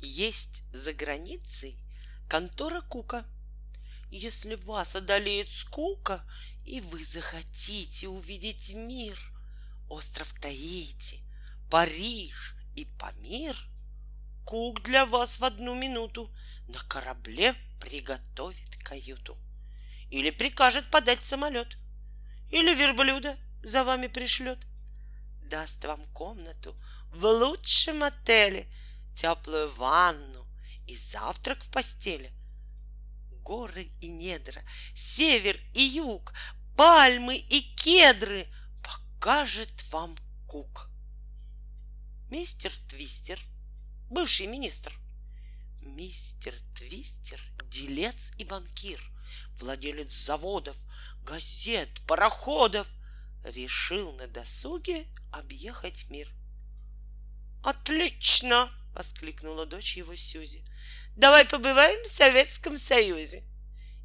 Есть 0.00 0.64
за 0.72 0.92
границей 0.92 1.78
контора 2.28 2.80
Кука. 2.80 3.24
Если 4.10 4.54
вас 4.54 4.96
одолеет 4.96 5.48
скука, 5.48 6.24
и 6.64 6.80
вы 6.80 7.04
захотите 7.04 8.08
увидеть 8.08 8.74
мир, 8.74 9.18
остров 9.88 10.32
Таити, 10.40 11.20
Париж 11.70 12.56
и 12.74 12.86
Памир, 12.98 13.56
Кук 14.44 14.82
для 14.82 15.06
вас 15.06 15.38
в 15.38 15.44
одну 15.44 15.74
минуту 15.74 16.34
на 16.66 16.78
корабле 16.80 17.54
приготовит 17.80 18.76
каюту. 18.82 19.36
Или 20.10 20.30
прикажет 20.30 20.90
подать 20.90 21.22
самолет, 21.22 21.76
или 22.50 22.74
верблюда 22.74 23.36
за 23.62 23.84
вами 23.84 24.08
пришлет. 24.08 24.58
Даст 25.42 25.84
вам 25.84 26.04
комнату 26.06 26.74
в 27.12 27.24
лучшем 27.24 28.02
отеле, 28.02 28.66
теплую 29.14 29.68
ванну 29.74 30.46
и 30.86 30.96
завтрак 30.96 31.62
в 31.62 31.70
постели. 31.70 32.32
Горы 33.42 33.90
и 34.00 34.10
недра, 34.10 34.62
север 34.94 35.58
и 35.74 35.82
юг, 35.82 36.32
пальмы 36.76 37.36
и 37.36 37.60
кедры 37.74 38.46
покажет 38.82 39.84
вам 39.92 40.16
Кук. 40.46 40.88
Мистер 42.28 42.72
Твистер, 42.88 43.40
бывший 44.08 44.46
министр, 44.46 44.92
мистер 45.80 46.54
Твистер, 46.74 47.40
делец 47.64 48.32
и 48.38 48.44
банкир, 48.44 49.00
владелец 49.58 50.12
заводов, 50.12 50.76
газет, 51.22 52.00
пароходов, 52.06 52.88
решил 53.44 54.12
на 54.12 54.26
досуге 54.26 55.06
объехать 55.32 56.08
мир. 56.10 56.28
«Отлично!»— 57.62 58.70
воскликнула 58.94 59.66
дочь 59.66 59.96
его 59.96 60.14
Сюзи. 60.16 60.64
«Давай 61.16 61.44
побываем 61.44 62.02
в 62.04 62.08
Советском 62.08 62.76
Союзе. 62.76 63.44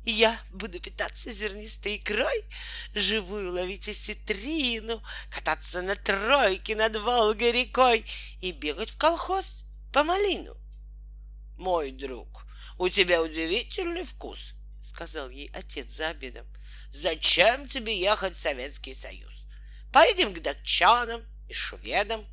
Я 0.05 0.39
буду 0.51 0.79
питаться 0.79 1.31
зернистой 1.31 1.97
икрой, 1.97 2.45
живую 2.93 3.51
ловить 3.51 3.89
осетрину, 3.89 5.03
кататься 5.31 5.81
на 5.81 5.95
тройке 5.95 6.75
над 6.75 6.95
Волгой 6.97 7.51
рекой 7.51 8.05
и 8.39 8.51
бегать 8.51 8.91
в 8.91 8.97
колхоз 8.97 9.65
по 9.91 10.03
малину. 10.03 10.55
Мой 11.57 11.91
друг, 11.91 12.45
у 12.77 12.87
тебя 12.87 13.23
удивительный 13.23 14.03
вкус, 14.03 14.53
сказал 14.79 15.29
ей 15.31 15.49
отец 15.53 15.91
за 15.91 16.09
обедом. 16.09 16.45
Зачем 16.91 17.67
тебе 17.67 17.99
ехать 17.99 18.35
в 18.35 18.39
Советский 18.39 18.93
Союз? 18.93 19.45
Поедем 19.91 20.33
к 20.35 20.39
датчанам 20.39 21.23
и 21.49 21.53
шведам, 21.53 22.23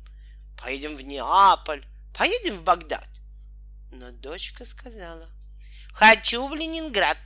поедем 0.61 0.95
в 0.95 1.01
Неаполь, 1.01 1.83
поедем 2.13 2.57
в 2.57 2.63
Багдад. 2.63 3.09
Но 3.91 4.11
дочка 4.11 4.65
сказала, 4.65 5.29
хочу 5.93 6.47
в 6.47 6.55
Ленинград. 6.55 7.17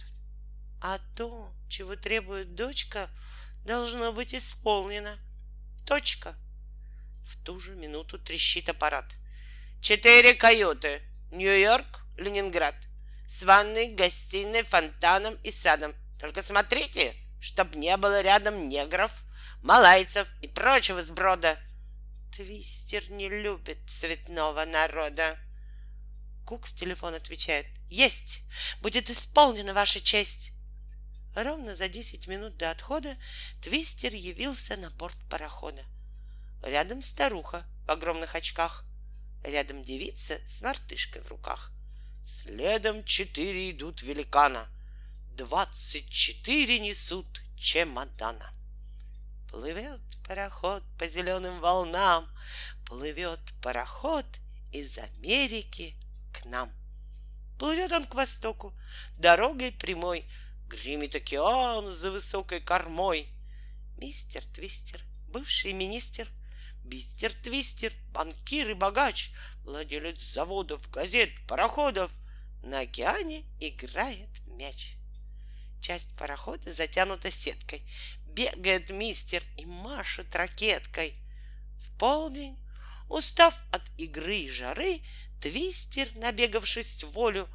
А 0.81 0.99
то, 1.15 1.53
чего 1.69 1.95
требует 1.95 2.55
дочка, 2.55 3.09
должно 3.65 4.13
быть 4.13 4.33
исполнено. 4.33 5.17
Точка. 5.85 6.35
В 7.25 7.37
ту 7.43 7.59
же 7.59 7.75
минуту 7.75 8.19
трещит 8.19 8.69
аппарат. 8.69 9.15
Четыре 9.81 10.33
каюты. 10.33 11.01
Нью-Йорк, 11.31 12.05
Ленинград. 12.17 12.75
С 13.27 13.43
ванной, 13.43 13.93
гостиной, 13.93 14.63
фонтаном 14.63 15.35
и 15.43 15.51
садом. 15.51 15.93
Только 16.19 16.41
смотрите, 16.41 17.15
чтоб 17.41 17.75
не 17.75 17.95
было 17.97 18.21
рядом 18.21 18.69
негров, 18.69 19.23
малайцев 19.61 20.29
и 20.41 20.47
прочего 20.47 21.01
сброда. 21.01 21.57
Твистер 22.37 23.09
не 23.09 23.29
любит 23.29 23.79
цветного 23.87 24.63
народа. 24.65 25.39
Кук 26.45 26.67
в 26.67 26.75
телефон 26.75 27.15
отвечает. 27.15 27.65
Есть! 27.89 28.43
Будет 28.79 29.09
исполнена 29.09 29.73
ваша 29.73 29.99
честь. 29.99 30.51
Ровно 31.33 31.73
за 31.73 31.89
десять 31.89 32.27
минут 32.27 32.55
до 32.57 32.69
отхода 32.69 33.17
Твистер 33.59 34.13
явился 34.13 34.77
на 34.77 34.91
борт 34.91 35.17
парохода. 35.31 35.83
Рядом 36.61 37.01
старуха 37.01 37.65
в 37.87 37.89
огромных 37.89 38.35
очках. 38.35 38.85
Рядом 39.43 39.83
девица 39.83 40.39
с 40.45 40.61
мартышкой 40.61 41.23
в 41.23 41.29
руках. 41.29 41.71
Следом 42.23 43.03
четыре 43.03 43.71
идут 43.71 44.03
великана. 44.03 44.67
Двадцать 45.35 46.11
четыре 46.11 46.77
несут 46.77 47.41
чемодана. 47.57 48.53
Плывет 49.49 50.01
пароход 50.27 50.83
по 50.97 51.07
зеленым 51.07 51.59
волнам, 51.59 52.29
Плывет 52.85 53.39
пароход 53.61 54.25
из 54.71 54.97
Америки 54.97 55.95
к 56.33 56.45
нам. 56.45 56.71
Плывет 57.57 57.91
он 57.91 58.05
к 58.05 58.15
востоку, 58.15 58.73
дорогой 59.17 59.71
прямой, 59.71 60.29
Гремит 60.67 61.15
океан 61.15 61.89
за 61.89 62.11
высокой 62.11 62.59
кормой. 62.59 63.29
Мистер 63.97 64.43
Твистер, 64.53 65.01
бывший 65.29 65.73
министр, 65.73 66.27
Мистер 66.83 67.33
Твистер, 67.33 67.93
банкир 68.09 68.71
и 68.71 68.73
богач, 68.73 69.31
Владелец 69.63 70.21
заводов, 70.21 70.89
газет, 70.91 71.29
пароходов, 71.47 72.11
На 72.63 72.81
океане 72.81 73.45
играет 73.59 74.45
мяч. 74.45 74.97
Часть 75.81 76.15
парохода 76.15 76.71
затянута 76.71 77.31
сеткой, 77.31 77.83
Бегает 78.37 78.91
мистер 78.91 79.43
и 79.57 79.65
машет 79.65 80.35
ракеткой. 80.35 81.15
В 81.79 81.97
полдень, 81.97 82.55
устав 83.09 83.63
от 83.71 83.81
игры 83.97 84.37
и 84.37 84.49
жары, 84.49 85.01
Твистер, 85.41 86.07
набегавшись 86.15 87.03
в 87.03 87.09
волю, 87.13 87.49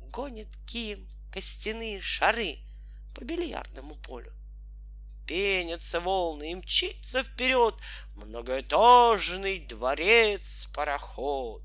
Гонит 0.00 0.48
кием 0.66 1.06
костяные 1.30 2.00
шары 2.00 2.60
по 3.14 3.24
бильярдному 3.24 3.94
полю. 3.96 4.32
Пенятся 5.26 6.00
волны 6.00 6.52
и 6.52 6.54
мчится 6.54 7.22
вперед 7.22 7.74
многоэтажный 8.16 9.58
дворец-пароход. 9.66 11.62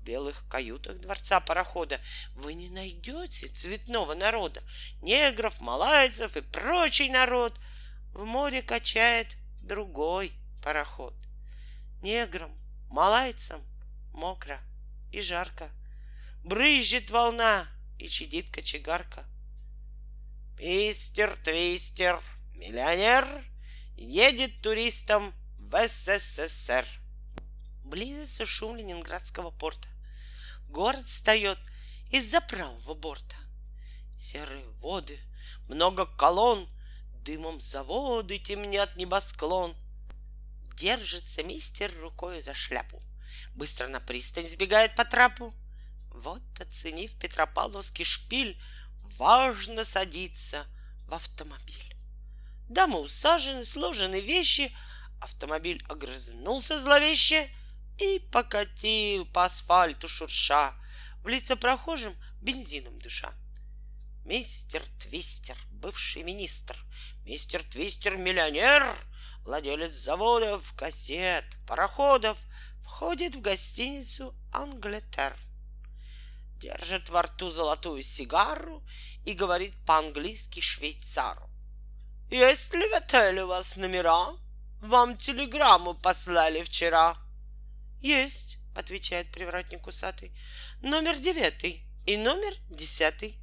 В 0.00 0.02
белых 0.02 0.46
каютах 0.48 0.98
дворца 0.98 1.40
парохода 1.40 2.00
вы 2.34 2.54
не 2.54 2.70
найдете 2.70 3.48
цветного 3.48 4.14
народа, 4.14 4.62
негров, 5.02 5.60
малайцев 5.60 6.36
и 6.38 6.40
прочий 6.40 7.10
народ. 7.10 7.60
В 8.14 8.24
море 8.24 8.62
качает 8.62 9.36
другой 9.60 10.32
пароход. 10.64 11.14
Неграм, 12.00 12.50
малайцам 12.90 13.62
мокро 14.14 14.58
и 15.12 15.20
жарко. 15.20 15.68
Брызжет 16.44 17.10
волна 17.10 17.68
и 17.98 18.08
чадит 18.08 18.50
кочегарка. 18.50 19.24
Мистер 20.58 21.36
Твистер, 21.44 22.18
миллионер, 22.54 23.26
едет 23.96 24.62
туристом 24.62 25.34
в 25.58 25.86
СССР. 25.86 26.86
Близится 27.84 28.46
шум 28.46 28.76
Ленинградского 28.76 29.50
порта. 29.50 29.89
Город 30.70 31.04
встает 31.04 31.58
из-за 32.10 32.40
правого 32.40 32.94
борта. 32.94 33.34
Серые 34.16 34.64
воды, 34.80 35.18
много 35.68 36.06
колонн, 36.06 36.68
Дымом 37.24 37.60
заводы 37.60 38.38
темнят 38.38 38.96
небосклон. 38.96 39.74
Держится 40.76 41.42
мистер 41.42 41.92
рукой 42.00 42.40
за 42.40 42.54
шляпу. 42.54 43.02
Быстро 43.54 43.88
на 43.88 44.00
пристань 44.00 44.46
сбегает 44.46 44.94
по 44.94 45.04
трапу. 45.04 45.52
Вот, 46.12 46.40
оценив 46.60 47.18
Петропавловский 47.18 48.04
шпиль, 48.04 48.58
Важно 49.18 49.82
садиться 49.82 50.64
в 51.08 51.14
автомобиль. 51.14 51.96
Дамы 52.68 53.00
усажены, 53.00 53.64
сложены 53.64 54.20
вещи, 54.20 54.72
Автомобиль 55.20 55.84
огрызнулся 55.88 56.78
зловеще 56.78 57.50
И 58.00 58.18
покатил 58.32 59.26
по 59.26 59.44
асфальту 59.44 60.08
шурша, 60.08 60.74
В 61.22 61.28
лица 61.28 61.56
прохожим 61.56 62.16
бензином 62.40 62.98
дыша. 62.98 63.32
Мистер 64.24 64.82
Твистер, 64.98 65.56
бывший 65.70 66.22
министр, 66.22 66.76
Мистер 67.24 67.62
Твистер, 67.62 68.16
миллионер, 68.16 68.84
Владелец 69.44 69.94
заводов, 69.94 70.74
газет, 70.76 71.44
пароходов, 71.66 72.38
Входит 72.82 73.34
в 73.34 73.40
гостиницу 73.40 74.34
Англетер— 74.52 75.36
держит 76.60 77.08
во 77.08 77.22
рту 77.22 77.48
золотую 77.48 78.02
сигару 78.02 78.82
и 79.24 79.32
говорит 79.32 79.74
по-английски 79.86 80.60
швейцару. 80.60 81.48
«Есть 82.30 82.74
ли 82.74 82.86
в 82.88 82.94
отеле 82.94 83.44
у 83.44 83.48
вас 83.48 83.76
номера? 83.76 84.36
Вам 84.80 85.16
телеграмму 85.16 85.94
послали 85.94 86.62
вчера». 86.62 87.16
«Есть»,— 88.00 88.58
отвечает 88.74 89.30
привратник 89.30 89.86
усатый. 89.86 90.32
«Номер 90.80 91.18
девятый 91.18 91.84
и 92.06 92.16
номер 92.16 92.52
десятый. 92.70 93.38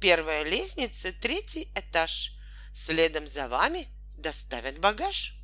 Первая 0.00 0.44
лестница, 0.44 1.12
третий 1.12 1.72
этаж. 1.74 2.36
Следом 2.72 3.26
за 3.26 3.48
вами 3.48 3.86
доставят 4.18 4.78
багаж». 4.78 5.34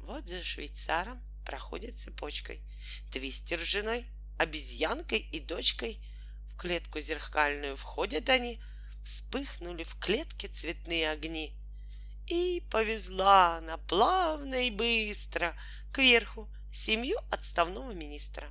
Вот 0.00 0.26
за 0.26 0.42
швейцаром 0.42 1.22
проходит 1.44 2.00
цепочкой. 2.00 2.62
Твистер 3.10 3.58
с 3.58 3.62
женой 3.62 4.06
обезьянкой 4.38 5.18
и 5.18 5.40
дочкой. 5.40 6.02
В 6.50 6.56
клетку 6.56 6.98
зеркальную 7.00 7.76
входят 7.76 8.28
они, 8.28 8.62
вспыхнули 9.04 9.84
в 9.84 9.96
клетке 9.98 10.48
цветные 10.48 11.10
огни. 11.10 11.54
И 12.26 12.66
повезла 12.70 13.56
она 13.58 13.76
плавно 13.76 14.66
и 14.66 14.70
быстро 14.70 15.56
кверху 15.92 16.48
семью 16.72 17.18
отставного 17.30 17.92
министра. 17.92 18.48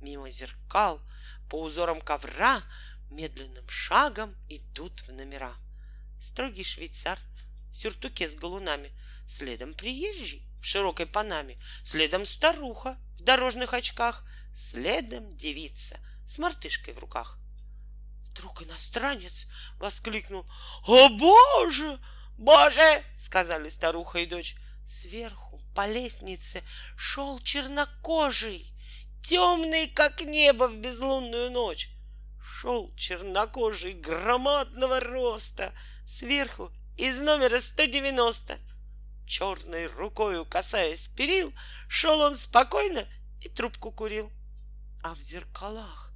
Мимо 0.00 0.28
зеркал 0.28 1.00
по 1.48 1.62
узорам 1.62 2.00
ковра 2.00 2.62
медленным 3.10 3.68
шагом 3.68 4.34
идут 4.48 4.98
в 5.00 5.12
номера. 5.12 5.54
Строгий 6.20 6.64
швейцар 6.64 7.18
в 7.70 7.76
сюртуке 7.76 8.26
с 8.26 8.34
галунами, 8.34 8.90
следом 9.26 9.72
приезжий 9.72 10.46
в 10.60 10.64
широкой 10.64 11.06
панаме, 11.06 11.56
следом 11.84 12.26
старуха 12.26 12.98
в 13.14 13.22
дорожных 13.22 13.72
очках, 13.72 14.24
следом 14.54 15.36
девица 15.36 15.98
с 16.26 16.38
мартышкой 16.38 16.94
в 16.94 16.98
руках. 16.98 17.38
Вдруг 18.30 18.62
иностранец 18.62 19.46
воскликнул 19.78 20.44
«О, 20.86 21.08
Боже! 21.10 21.98
Боже!»— 22.36 23.02
сказали 23.16 23.68
старуха 23.68 24.18
и 24.18 24.26
дочь. 24.26 24.56
Сверху 24.86 25.47
по 25.74 25.86
лестнице 25.86 26.62
шел 26.96 27.38
чернокожий, 27.40 28.72
темный, 29.22 29.88
как 29.88 30.20
небо 30.22 30.68
в 30.68 30.76
безлунную 30.78 31.50
ночь. 31.50 31.90
Шел 32.40 32.92
чернокожий 32.96 33.92
громадного 33.92 35.00
роста, 35.00 35.72
сверху 36.06 36.72
из 36.96 37.20
номера 37.20 37.60
190. 37.60 38.58
Черной 39.26 39.86
рукою 39.86 40.44
касаясь 40.44 41.08
перил, 41.08 41.52
шел 41.88 42.20
он 42.20 42.34
спокойно 42.34 43.06
и 43.40 43.48
трубку 43.48 43.92
курил. 43.92 44.32
А 45.02 45.14
в 45.14 45.18
зеркалах 45.18 46.12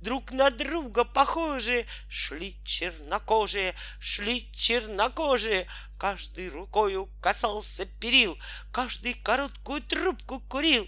друг 0.00 0.32
на 0.32 0.50
друга 0.50 1.04
похожие 1.04 1.86
шли 2.08 2.56
чернокожие, 2.64 3.74
шли 4.00 4.50
чернокожие. 4.52 5.66
Каждый 5.98 6.48
рукою 6.48 7.08
касался 7.20 7.86
перил, 7.86 8.38
каждый 8.72 9.14
короткую 9.14 9.82
трубку 9.82 10.40
курил. 10.40 10.86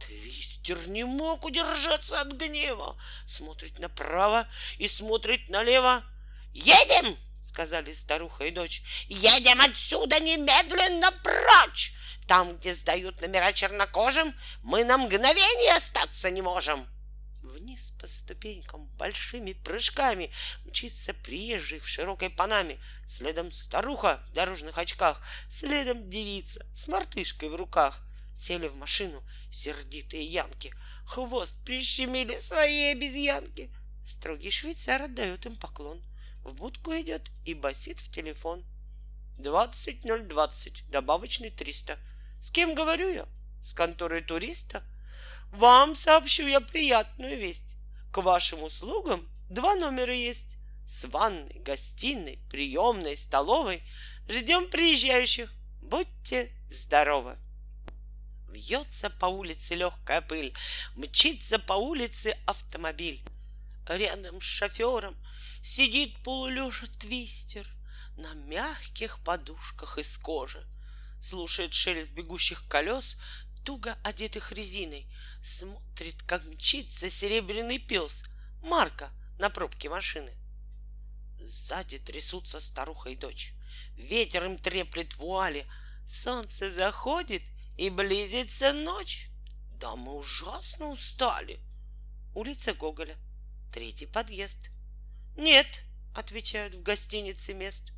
Твистер 0.00 0.88
не 0.88 1.04
мог 1.04 1.44
удержаться 1.44 2.20
от 2.20 2.32
гнева, 2.32 3.00
смотрит 3.26 3.78
направо 3.78 4.46
и 4.78 4.88
смотрит 4.88 5.48
налево. 5.48 6.04
«Едем!» 6.52 7.16
сказали 7.56 7.94
старуха 7.94 8.44
и 8.44 8.50
дочь. 8.50 8.82
Едем 9.08 9.62
отсюда 9.62 10.20
немедленно 10.20 11.10
прочь! 11.22 11.94
Там, 12.26 12.54
где 12.58 12.74
сдают 12.74 13.22
номера 13.22 13.50
чернокожим, 13.52 14.38
мы 14.62 14.84
на 14.84 14.98
мгновение 14.98 15.72
остаться 15.74 16.30
не 16.30 16.42
можем. 16.42 16.86
Вниз 17.66 17.90
по 17.98 18.06
ступенькам 18.06 18.86
большими 18.96 19.52
прыжками 19.52 20.30
мчится 20.66 21.12
приезжий 21.12 21.80
в 21.80 21.88
широкой 21.88 22.30
панаме, 22.30 22.78
следом 23.08 23.50
старуха 23.50 24.24
в 24.28 24.32
дорожных 24.34 24.78
очках, 24.78 25.20
следом 25.48 26.08
девица 26.08 26.64
с 26.76 26.86
мартышкой 26.86 27.48
в 27.48 27.56
руках. 27.56 28.04
Сели 28.38 28.68
в 28.68 28.76
машину 28.76 29.20
сердитые 29.50 30.24
янки, 30.26 30.72
хвост 31.06 31.56
прищемили 31.64 32.38
свои 32.38 32.92
обезьянки. 32.92 33.68
Строгий 34.04 34.52
швейцар 34.52 35.02
отдает 35.02 35.44
им 35.46 35.56
поклон— 35.56 36.00
в 36.44 36.54
будку 36.54 36.92
идет 36.92 37.32
и 37.44 37.54
басит 37.54 37.98
в 37.98 38.12
телефон. 38.12 38.64
Двадцать 39.38 40.04
ноль 40.04 40.22
двадцать, 40.22 40.88
добавочный 40.88 41.50
триста. 41.50 41.98
С 42.40 42.52
кем 42.52 42.76
говорю 42.76 43.08
я? 43.08 43.26
С 43.60 43.74
конторы 43.74 44.22
туриста? 44.22 44.84
Вам 45.52 45.94
сообщу 45.94 46.46
я 46.46 46.60
приятную 46.60 47.38
весть. 47.38 47.76
К 48.12 48.22
вашим 48.22 48.62
услугам 48.62 49.28
два 49.48 49.74
номера 49.74 50.14
есть. 50.14 50.58
С 50.86 51.04
ванной, 51.08 51.60
гостиной, 51.60 52.38
приемной, 52.50 53.16
столовой. 53.16 53.82
Ждем 54.28 54.68
приезжающих. 54.70 55.52
Будьте 55.82 56.52
здоровы. 56.70 57.36
Вьется 58.50 59.10
по 59.10 59.26
улице 59.26 59.74
легкая 59.74 60.22
пыль, 60.22 60.54
мчится 60.94 61.58
по 61.58 61.74
улице 61.74 62.38
автомобиль. 62.46 63.22
Рядом 63.86 64.40
с 64.40 64.44
шофером 64.44 65.16
Сидит 65.62 66.22
полулежа 66.22 66.86
твистер 66.98 67.66
На 68.16 68.34
мягких 68.34 69.18
подушках 69.24 69.98
из 69.98 70.16
кожи. 70.16 70.64
Слушает 71.20 71.74
шелест 71.74 72.12
бегущих 72.12 72.68
колес, 72.68 73.16
Туго 73.66 73.98
одетых 74.02 74.52
резиной. 74.52 75.06
Смотрит, 75.42 76.22
как 76.22 76.42
мчится 76.46 77.10
серебряный 77.10 77.78
пес 77.78 78.24
Марка 78.62 79.10
на 79.38 79.50
пробке 79.50 79.90
машины. 79.90 80.32
Сзади 81.40 81.98
трясутся 81.98 82.58
старуха 82.58 83.10
и 83.10 83.16
дочь. 83.16 83.52
Ветер 83.96 84.46
им 84.46 84.56
треплет 84.56 85.16
вуали. 85.16 85.66
Солнце 86.08 86.70
заходит, 86.70 87.42
и 87.76 87.90
близится 87.90 88.72
ночь. 88.72 89.28
Да 89.72 89.94
мы 89.96 90.14
ужасно 90.14 90.88
устали. 90.88 91.60
Улица 92.34 92.72
Гоголя, 92.72 93.16
третий 93.70 94.06
подъезд— 94.06 94.70
нет, 95.36 95.82
отвечают 96.14 96.74
в 96.74 96.82
гостинице 96.82 97.52
мест. 97.52 97.92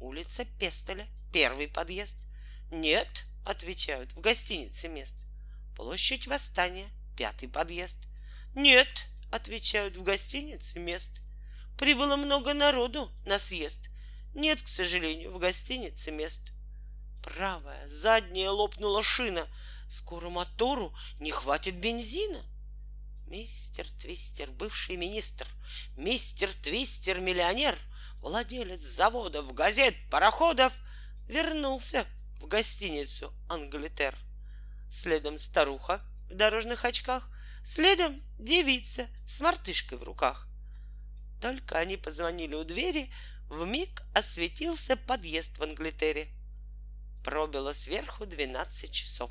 Улица 0.00 0.44
Пестоля, 0.44 1.06
первый 1.32 1.68
подъезд. 1.68 2.16
Нет, 2.72 3.24
отвечают 3.44 4.12
в 4.12 4.20
гостинице 4.20 4.88
мест. 4.88 5.16
Площадь 5.76 6.26
Восстания, 6.26 6.86
пятый 7.16 7.48
подъезд. 7.48 7.98
Нет, 8.54 8.88
отвечают 9.30 9.96
в 9.96 10.02
гостинице 10.02 10.78
мест. 10.78 11.20
Прибыло 11.78 12.16
много 12.16 12.54
народу 12.54 13.10
на 13.24 13.38
съезд. 13.38 13.88
Нет, 14.34 14.62
к 14.62 14.68
сожалению, 14.68 15.30
в 15.32 15.38
гостинице 15.38 16.10
мест. 16.10 16.52
Правая, 17.22 17.86
задняя 17.88 18.50
лопнула 18.50 19.02
шина. 19.02 19.46
Скоро 19.88 20.28
мотору 20.30 20.94
не 21.18 21.30
хватит 21.30 21.76
бензина. 21.76 22.42
Мистер 23.26 23.86
Твистер, 23.98 24.50
бывший 24.50 24.96
министр, 24.96 25.46
мистер 25.96 26.52
Твистер, 26.52 27.18
миллионер, 27.20 27.78
владелец 28.20 28.82
заводов, 28.82 29.54
газет, 29.54 29.94
пароходов, 30.10 30.76
вернулся 31.28 32.06
в 32.42 32.48
гостиницу 32.48 33.32
Англитер. 33.48 34.16
Следом 34.90 35.38
старуха 35.38 36.02
в 36.28 36.34
дорожных 36.34 36.84
очках, 36.84 37.30
следом 37.64 38.22
девица 38.38 39.08
с 39.26 39.40
мартышкой 39.40 39.98
в 39.98 40.02
руках. 40.02 40.48
Только 41.40 41.78
они 41.78 41.96
позвонили 41.96 42.54
у 42.54 42.64
двери, 42.64 43.12
в 43.48 43.66
миг 43.66 44.02
осветился 44.14 44.96
подъезд 44.96 45.58
в 45.58 45.62
Англитере. 45.62 46.28
Пробило 47.24 47.72
сверху 47.72 48.26
двенадцать 48.26 48.92
часов. 48.92 49.30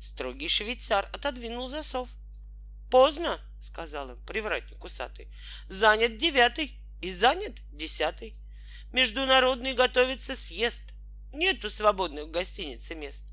Строгий 0.00 0.48
швейцар 0.48 1.08
отодвинул 1.12 1.68
засов— 1.68 2.08
Поздно, 2.90 3.38
сказал 3.60 4.10
им 4.10 4.16
привратник 4.24 4.82
усатый. 4.82 5.28
Занят 5.68 6.16
девятый 6.16 6.80
и 7.02 7.10
занят 7.10 7.60
десятый. 7.70 8.34
Международный 8.92 9.74
готовится 9.74 10.34
съезд. 10.34 10.82
Нету 11.32 11.70
свободных 11.70 12.26
в 12.26 12.30
гостинице 12.30 12.94
мест. 12.94 13.24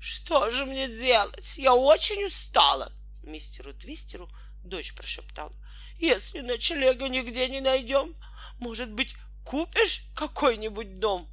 Что 0.00 0.48
же 0.48 0.64
мне 0.64 0.88
делать? 0.88 1.58
Я 1.58 1.74
очень 1.74 2.24
устала. 2.24 2.92
Мистеру 3.22 3.74
Твистеру 3.74 4.30
дочь 4.64 4.94
прошептала. 4.94 5.52
Если 5.98 6.40
ночлега 6.40 7.08
нигде 7.08 7.48
не 7.48 7.60
найдем, 7.60 8.14
может 8.58 8.90
быть, 8.90 9.14
купишь 9.44 10.04
какой-нибудь 10.14 10.98
дом? 10.98 11.28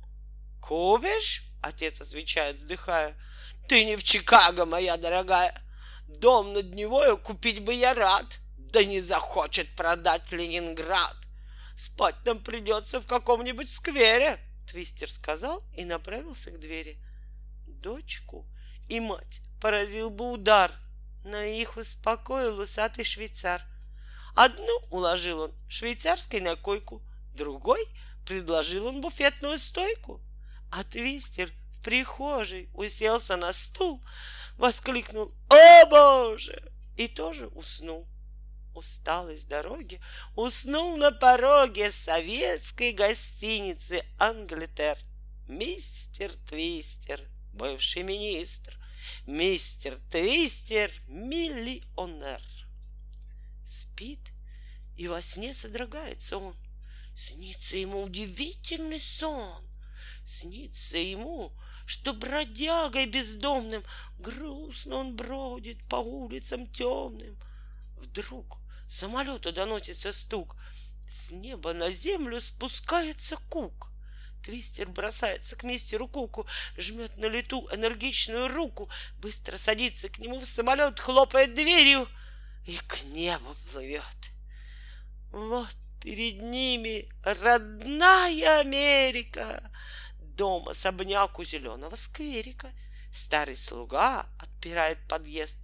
Купишь? 0.62 1.44
Отец 1.62 2.02
отвечает, 2.02 2.58
вздыхая. 2.58 3.16
Ты 3.68 3.86
не 3.86 3.96
в 3.96 4.04
Чикаго, 4.04 4.66
моя 4.66 4.98
дорогая. 4.98 5.62
Дом 6.08 6.54
над 6.54 6.74
Невою 6.74 7.18
купить 7.18 7.62
бы 7.62 7.74
я 7.74 7.94
рад, 7.94 8.40
да 8.58 8.84
не 8.84 9.00
захочет 9.00 9.68
продать 9.76 10.32
Ленинград. 10.32 11.16
Спать 11.76 12.16
нам 12.26 12.40
придется 12.40 13.00
в 13.00 13.08
каком-нибудь 13.08 13.70
сквере, 13.70 14.40
Твистер 14.68 15.10
сказал 15.10 15.64
и 15.76 15.86
направился 15.86 16.52
к 16.52 16.60
двери. 16.60 17.00
Дочку 17.66 18.46
и 18.88 19.00
мать 19.00 19.42
поразил 19.62 20.10
бы 20.10 20.32
удар, 20.32 20.72
но 21.24 21.42
их 21.42 21.78
успокоил 21.78 22.60
усатый 22.60 23.04
швейцар. 23.04 23.62
Одну 24.36 24.80
уложил 24.92 25.40
он 25.42 25.56
швейцарской 25.68 26.42
на 26.42 26.56
койку, 26.56 27.02
другой 27.34 27.84
предложил 28.26 28.88
он 28.88 29.02
буфетную 29.02 29.58
стойку, 29.58 30.22
а 30.72 30.84
Твистер 30.84 31.50
в 31.72 31.82
прихожей 31.82 32.70
уселся 32.74 33.38
на 33.38 33.54
стул, 33.54 34.04
воскликнул 34.58 35.34
«О, 35.50 35.86
Боже!» 35.88 36.72
и 36.98 37.08
тоже 37.08 37.48
уснул. 37.48 38.08
Усталый 38.78 39.40
с 39.40 39.44
дороги, 39.44 40.00
уснул 40.36 40.98
на 40.98 41.12
пороге 41.12 41.90
советской 41.90 42.92
гостиницы 42.92 44.06
Англитер. 44.20 45.00
Мистер 45.48 46.32
Твистер, 46.48 47.20
бывший 47.54 48.04
министр, 48.04 48.78
мистер 49.26 50.00
Твистер, 50.12 50.92
миллионер. 51.08 52.40
Спит, 53.66 54.32
и 54.96 55.08
во 55.08 55.22
сне 55.22 55.56
содрогается 55.56 56.38
он. 56.38 56.56
Снится 57.16 57.78
ему 57.78 58.04
удивительный 58.04 59.00
сон. 59.00 59.66
Снится 60.24 61.00
ему, 61.00 61.52
что 61.88 62.14
бродягой 62.14 63.08
бездомным 63.08 63.84
грустно 64.20 64.98
он 64.98 65.16
бродит 65.16 65.84
по 65.88 65.96
улицам 65.96 66.68
темным. 66.68 67.36
Вдруг 67.98 68.60
самолету 68.88 69.52
доносится 69.52 70.12
стук, 70.12 70.56
с 71.10 71.32
неба 71.32 71.74
на 71.74 71.92
землю 71.92 72.40
спускается 72.40 73.38
кук. 73.50 73.92
Твистер 74.44 74.88
бросается 74.88 75.58
к 75.58 75.64
мистеру 75.64 76.08
Куку, 76.08 76.48
жмет 76.78 77.18
на 77.18 77.26
лету 77.26 77.68
энергичную 77.72 78.48
руку, 78.48 78.90
быстро 79.20 79.58
садится 79.58 80.08
к 80.08 80.20
нему 80.20 80.40
в 80.40 80.46
самолет, 80.46 81.00
хлопает 81.00 81.54
дверью 81.54 82.08
и 82.66 82.78
к 82.78 83.04
небу 83.06 83.54
плывет. 83.72 84.32
Вот 85.32 85.76
перед 86.02 86.42
ними 86.42 87.10
родная 87.24 88.62
Америка, 88.62 89.70
дом 90.20 90.70
особняк 90.70 91.40
у 91.40 91.44
зеленого 91.44 91.96
скверика. 91.96 92.72
Старый 93.12 93.58
слуга 93.58 94.28
отпирает 94.40 95.06
подъезд. 95.10 95.60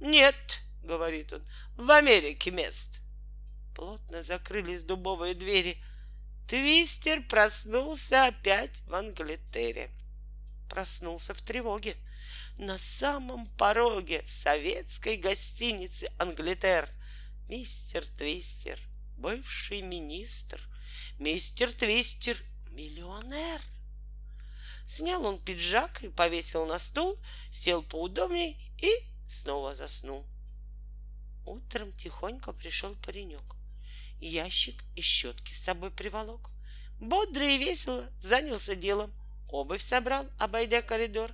Нет, 0.00 0.60
говорит 0.82 1.32
он, 1.32 1.46
в 1.76 1.90
Америке 1.90 2.50
мест. 2.50 3.00
Плотно 3.74 4.22
закрылись 4.22 4.84
дубовые 4.84 5.34
двери. 5.34 5.82
Твистер 6.48 7.22
проснулся 7.28 8.26
опять 8.26 8.82
в 8.86 8.94
Англитере. 8.94 9.90
Проснулся 10.68 11.34
в 11.34 11.40
тревоге. 11.42 11.96
На 12.58 12.76
самом 12.76 13.46
пороге 13.56 14.22
советской 14.26 15.16
гостиницы 15.16 16.10
Англитер 16.18 16.88
мистер 17.48 18.04
Твистер, 18.06 18.78
бывший 19.18 19.82
министр, 19.82 20.60
мистер 21.18 21.70
Твистер, 21.72 22.36
миллионер. 22.70 23.60
Снял 24.86 25.26
он 25.26 25.38
пиджак 25.38 26.02
и 26.02 26.08
повесил 26.08 26.66
на 26.66 26.78
стул, 26.78 27.18
сел 27.50 27.82
поудобней 27.82 28.72
и 28.78 28.90
снова 29.28 29.74
заснул. 29.74 30.26
Утром 31.44 31.92
тихонько 31.92 32.52
пришел 32.52 32.94
паренек. 33.04 33.56
Ящик 34.20 34.84
и 34.94 35.00
щетки 35.00 35.52
с 35.52 35.64
собой 35.64 35.90
приволок. 35.90 36.50
Бодро 37.00 37.44
и 37.44 37.58
весело 37.58 38.08
занялся 38.20 38.76
делом. 38.76 39.12
Обувь 39.48 39.82
собрал, 39.82 40.26
обойдя 40.38 40.82
коридор. 40.82 41.32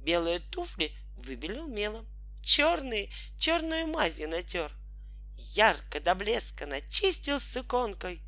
Белые 0.00 0.38
туфли 0.38 0.92
выбелил 1.16 1.66
мелом. 1.66 2.06
Черные, 2.42 3.10
черную 3.38 3.88
мазью 3.88 4.28
натер. 4.28 4.72
Ярко 5.36 6.00
до 6.00 6.14
блеска 6.14 6.66
начистил 6.66 7.40
суконкой. 7.40 8.20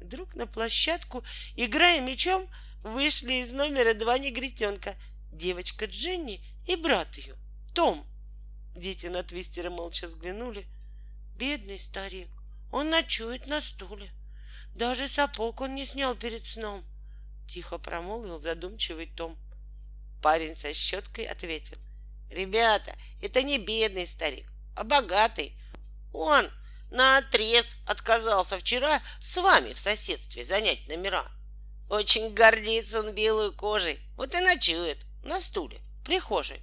Вдруг 0.00 0.34
на 0.34 0.46
площадку, 0.46 1.24
играя 1.56 2.00
мечом, 2.00 2.48
вышли 2.82 3.34
из 3.42 3.52
номера 3.52 3.94
два 3.94 4.18
негритенка, 4.18 4.94
девочка 5.32 5.86
Дженни 5.86 6.44
и 6.66 6.76
брат 6.76 7.16
ее, 7.16 7.36
Том. 7.74 8.06
Дети 8.76 9.06
на 9.06 9.22
твистера 9.22 9.70
молча 9.70 10.06
взглянули. 10.06 10.66
Бедный 11.36 11.78
старик, 11.78 12.28
он 12.70 12.90
ночует 12.90 13.46
на 13.46 13.62
стуле. 13.62 14.10
Даже 14.74 15.08
сапог 15.08 15.62
он 15.62 15.74
не 15.74 15.86
снял 15.86 16.14
перед 16.14 16.46
сном. 16.46 16.84
Тихо 17.48 17.78
промолвил 17.78 18.38
задумчивый 18.38 19.06
Том. 19.06 19.38
Парень 20.22 20.54
со 20.54 20.74
щеткой 20.74 21.24
ответил. 21.24 21.78
Ребята, 22.30 22.94
это 23.22 23.42
не 23.42 23.56
бедный 23.56 24.06
старик, 24.06 24.46
а 24.74 24.84
богатый. 24.84 25.58
Он 26.12 26.46
на 26.90 27.16
отрез 27.16 27.76
отказался 27.86 28.58
вчера 28.58 29.00
с 29.20 29.40
вами 29.40 29.72
в 29.72 29.78
соседстве 29.78 30.44
занять 30.44 30.86
номера. 30.86 31.24
Очень 31.88 32.34
гордится 32.34 33.00
он 33.00 33.14
белой 33.14 33.54
кожей. 33.54 34.00
Вот 34.16 34.34
и 34.34 34.40
ночует 34.40 34.98
на 35.22 35.40
стуле, 35.40 35.78
в 36.00 36.04
прихожей. 36.04 36.60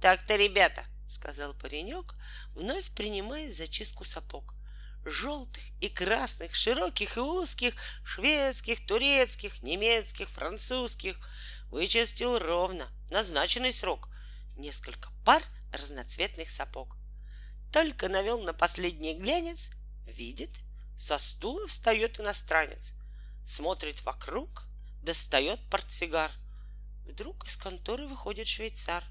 Так-то, 0.00 0.36
ребята, 0.36 0.84
сказал 1.12 1.54
паренек, 1.54 2.14
вновь 2.54 2.90
принимая 2.92 3.50
зачистку 3.50 4.04
сапог. 4.04 4.54
Желтых 5.04 5.62
и 5.80 5.88
красных, 5.88 6.54
широких 6.54 7.16
и 7.16 7.20
узких, 7.20 7.74
шведских, 8.04 8.86
турецких, 8.86 9.62
немецких, 9.62 10.28
французских. 10.28 11.18
Вычистил 11.70 12.38
ровно, 12.38 12.88
назначенный 13.10 13.72
срок. 13.72 14.08
Несколько 14.56 15.10
пар 15.24 15.42
разноцветных 15.72 16.50
сапог. 16.50 16.96
Только 17.72 18.08
навел 18.08 18.42
на 18.42 18.52
последний 18.52 19.14
глянец, 19.14 19.70
видит, 20.06 20.60
со 20.96 21.18
стула 21.18 21.66
встает 21.66 22.20
иностранец— 22.20 22.92
смотрит 23.44 24.02
вокруг, 24.04 24.66
достает 25.02 25.60
портсигар. 25.70 26.30
Вдруг 27.04 27.46
из 27.46 27.56
конторы 27.56 28.06
выходит 28.06 28.46
швейцар. 28.46 29.04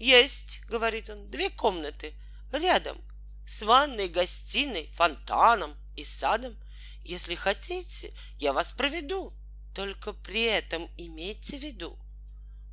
«Есть»,— 0.00 0.62
говорит 0.68 1.10
он,— 1.10 1.30
«две 1.30 1.50
комнаты 1.50 2.14
рядом, 2.50 2.98
с 3.46 3.60
ванной, 3.60 4.08
гостиной, 4.08 4.86
фонтаном 4.86 5.76
и 5.94 6.02
садом. 6.02 6.56
Если 7.04 7.34
хотите, 7.34 8.12
я 8.38 8.52
вас 8.52 8.72
проведу, 8.72 9.32
только 9.74 10.14
при 10.14 10.44
этом 10.44 10.90
имейте 10.96 11.58
в 11.58 11.62
виду. 11.62 11.98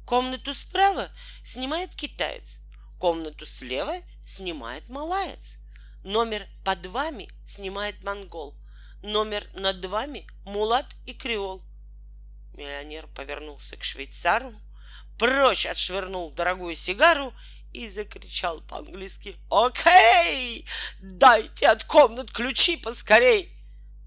Комнату 0.05 0.53
справа 0.53 1.09
снимает 1.43 1.93
китаец, 1.95 2.61
комнату 2.97 3.45
слева 3.45 3.97
снимает 4.25 4.87
малаец, 4.87 5.57
номер 6.05 6.47
под 6.63 6.85
вами 6.85 7.27
снимает 7.45 8.03
монгол— 8.05 8.55
номер 9.01 9.45
над 9.53 9.83
вами 9.85 10.25
мулат 10.45 10.95
и 11.05 11.13
креол. 11.13 11.61
Миллионер 12.53 13.07
повернулся 13.07 13.75
к 13.75 13.83
швейцару, 13.83 14.53
прочь 15.17 15.65
отшвырнул 15.65 16.31
дорогую 16.31 16.75
сигару 16.75 17.33
и 17.73 17.89
закричал 17.89 18.61
по-английски 18.61 19.35
«Окей! 19.49 20.65
Дайте 21.01 21.67
от 21.67 21.83
комнат 21.83 22.31
ключи 22.31 22.77
поскорей!» 22.77 23.51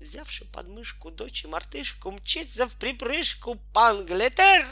Взявши 0.01 0.47
под 0.47 0.69
мышку 0.69 1.11
дочь 1.11 1.45
и 1.45 1.47
мартышку, 1.47 2.11
мчится 2.11 2.67
в 2.67 2.75
припрыжку 2.77 3.57
панглетер 3.75 4.67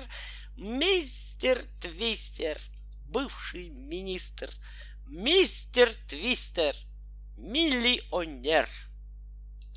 мистер 0.57 1.65
Твистер, 1.81 2.59
бывший 3.05 3.69
министр, 3.69 4.51
мистер 5.07 5.91
Твистер, 6.09 6.75
миллионер. 7.37 8.69